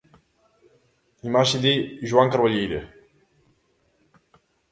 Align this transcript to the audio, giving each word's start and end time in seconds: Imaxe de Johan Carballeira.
Imaxe 1.29 1.57
de 1.65 1.73
Johan 2.09 2.31
Carballeira. 2.33 2.81